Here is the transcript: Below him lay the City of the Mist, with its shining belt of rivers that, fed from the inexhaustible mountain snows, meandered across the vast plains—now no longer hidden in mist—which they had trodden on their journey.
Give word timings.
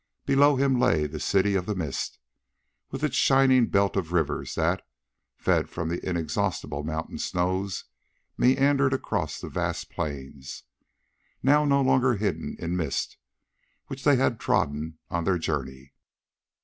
Below 0.25 0.55
him 0.55 0.79
lay 0.79 1.05
the 1.05 1.19
City 1.19 1.53
of 1.53 1.67
the 1.67 1.75
Mist, 1.75 2.17
with 2.89 3.03
its 3.03 3.15
shining 3.15 3.67
belt 3.67 3.95
of 3.95 4.11
rivers 4.13 4.55
that, 4.55 4.81
fed 5.37 5.69
from 5.69 5.89
the 5.89 6.03
inexhaustible 6.03 6.81
mountain 6.83 7.19
snows, 7.19 7.85
meandered 8.35 8.93
across 8.93 9.39
the 9.39 9.47
vast 9.47 9.91
plains—now 9.91 11.65
no 11.65 11.81
longer 11.83 12.15
hidden 12.15 12.55
in 12.57 12.75
mist—which 12.75 14.03
they 14.03 14.15
had 14.15 14.39
trodden 14.39 14.97
on 15.11 15.23
their 15.23 15.37
journey. 15.37 15.93